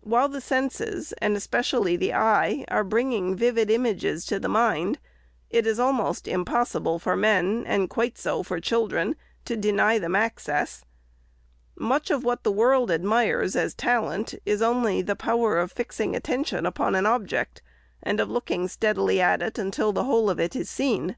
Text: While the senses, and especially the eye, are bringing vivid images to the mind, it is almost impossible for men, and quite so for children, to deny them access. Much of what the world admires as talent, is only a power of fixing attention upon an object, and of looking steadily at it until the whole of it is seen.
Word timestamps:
While 0.00 0.30
the 0.30 0.40
senses, 0.40 1.12
and 1.20 1.36
especially 1.36 1.96
the 1.98 2.14
eye, 2.14 2.64
are 2.68 2.82
bringing 2.82 3.36
vivid 3.36 3.68
images 3.70 4.24
to 4.24 4.40
the 4.40 4.48
mind, 4.48 4.98
it 5.50 5.66
is 5.66 5.78
almost 5.78 6.26
impossible 6.26 6.98
for 6.98 7.14
men, 7.14 7.62
and 7.66 7.90
quite 7.90 8.16
so 8.16 8.42
for 8.42 8.58
children, 8.58 9.16
to 9.44 9.54
deny 9.54 9.98
them 9.98 10.16
access. 10.16 10.82
Much 11.78 12.10
of 12.10 12.24
what 12.24 12.42
the 12.42 12.50
world 12.50 12.90
admires 12.90 13.54
as 13.54 13.74
talent, 13.74 14.34
is 14.46 14.62
only 14.62 15.00
a 15.00 15.14
power 15.14 15.58
of 15.58 15.72
fixing 15.72 16.16
attention 16.16 16.64
upon 16.64 16.94
an 16.94 17.04
object, 17.04 17.60
and 18.02 18.18
of 18.18 18.30
looking 18.30 18.68
steadily 18.68 19.20
at 19.20 19.42
it 19.42 19.58
until 19.58 19.92
the 19.92 20.04
whole 20.04 20.30
of 20.30 20.40
it 20.40 20.56
is 20.56 20.70
seen. 20.70 21.16